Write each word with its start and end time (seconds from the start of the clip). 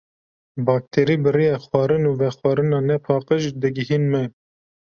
Bakterî 0.65 1.15
bi 1.23 1.29
rêya 1.37 1.57
xwarin 1.65 2.03
û 2.09 2.11
vexwarina 2.21 2.79
nepaqij 2.89 3.43
digihîn 3.61 4.03
me. 4.11 4.23